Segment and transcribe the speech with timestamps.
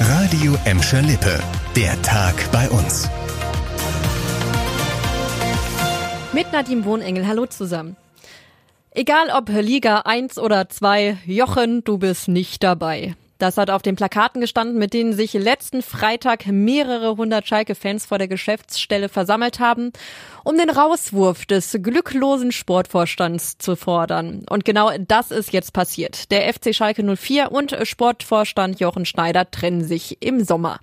[0.00, 1.38] Radio Emscher Lippe.
[1.74, 3.08] Der Tag bei uns.
[6.34, 7.26] Mit Nadine Wohnengel.
[7.26, 7.96] Hallo zusammen.
[8.90, 13.14] Egal ob Liga 1 oder 2, Jochen, du bist nicht dabei.
[13.38, 18.18] Das hat auf den Plakaten gestanden, mit denen sich letzten Freitag mehrere hundert Schalke-Fans vor
[18.18, 19.92] der Geschäftsstelle versammelt haben,
[20.42, 24.44] um den Rauswurf des glücklosen Sportvorstands zu fordern.
[24.48, 26.30] Und genau das ist jetzt passiert.
[26.30, 30.80] Der FC Schalke 04 und Sportvorstand Jochen Schneider trennen sich im Sommer.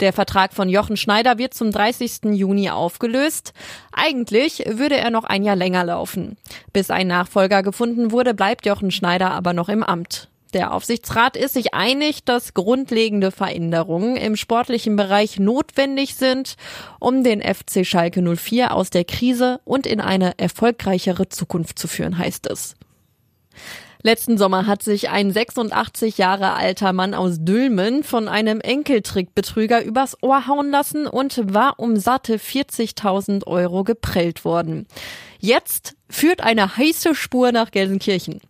[0.00, 2.32] Der Vertrag von Jochen Schneider wird zum 30.
[2.32, 3.52] Juni aufgelöst.
[3.92, 6.36] Eigentlich würde er noch ein Jahr länger laufen.
[6.72, 10.31] Bis ein Nachfolger gefunden wurde, bleibt Jochen Schneider aber noch im Amt.
[10.52, 16.56] Der Aufsichtsrat ist sich einig, dass grundlegende Veränderungen im sportlichen Bereich notwendig sind,
[17.00, 22.18] um den FC Schalke 04 aus der Krise und in eine erfolgreichere Zukunft zu führen,
[22.18, 22.74] heißt es.
[24.04, 30.20] Letzten Sommer hat sich ein 86 Jahre alter Mann aus Dülmen von einem Enkeltrickbetrüger übers
[30.22, 34.88] Ohr hauen lassen und war um satte 40.000 Euro geprellt worden.
[35.38, 38.40] Jetzt führt eine heiße Spur nach Gelsenkirchen.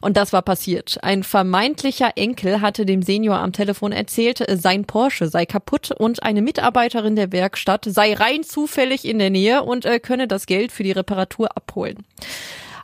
[0.00, 0.98] Und das war passiert.
[1.02, 6.42] Ein vermeintlicher Enkel hatte dem Senior am Telefon erzählt, sein Porsche sei kaputt und eine
[6.42, 10.82] Mitarbeiterin der Werkstatt sei rein zufällig in der Nähe und äh, könne das Geld für
[10.82, 12.04] die Reparatur abholen.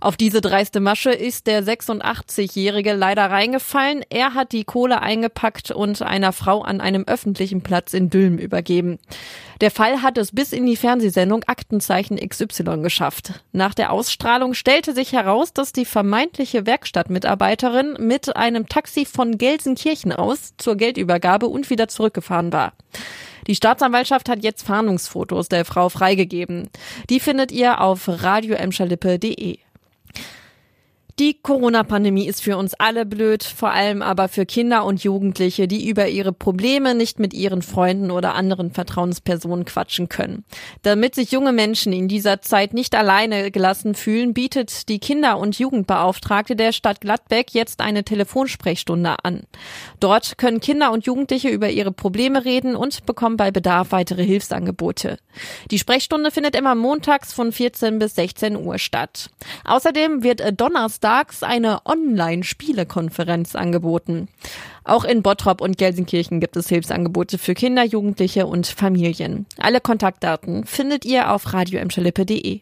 [0.03, 4.05] Auf diese dreiste Masche ist der 86-Jährige leider reingefallen.
[4.11, 8.99] Er hat die Kohle eingepackt und einer Frau an einem öffentlichen Platz in Dülmen übergeben.
[9.61, 13.45] Der Fall hat es bis in die Fernsehsendung Aktenzeichen XY geschafft.
[13.53, 20.13] Nach der Ausstrahlung stellte sich heraus, dass die vermeintliche Werkstattmitarbeiterin mit einem Taxi von Gelsenkirchen
[20.13, 22.73] aus zur Geldübergabe und wieder zurückgefahren war.
[23.47, 26.71] Die Staatsanwaltschaft hat jetzt Fahndungsfotos der Frau freigegeben.
[27.09, 29.61] Die findet ihr auf radioemscherlippe.de.
[31.23, 35.89] Die Corona-Pandemie ist für uns alle blöd, vor allem aber für Kinder und Jugendliche, die
[35.89, 40.45] über ihre Probleme nicht mit ihren Freunden oder anderen Vertrauenspersonen quatschen können.
[40.83, 45.57] Damit sich junge Menschen in dieser Zeit nicht alleine gelassen fühlen, bietet die Kinder- und
[45.57, 49.45] Jugendbeauftragte der Stadt Gladbeck jetzt eine Telefonsprechstunde an.
[50.01, 55.19] Dort können Kinder und Jugendliche über ihre Probleme reden und bekommen bei Bedarf weitere Hilfsangebote.
[55.71, 59.31] Die Sprechstunde findet immer montags von 14 bis 16 Uhr statt.
[59.65, 64.29] Außerdem wird Donnerstag donnerstags eine Online-Spielekonferenz angeboten.
[64.85, 69.47] Auch in Bottrop und Gelsenkirchen gibt es Hilfsangebote für Kinder, Jugendliche und Familien.
[69.59, 72.61] Alle Kontaktdaten findet ihr auf radioemschalippe.de.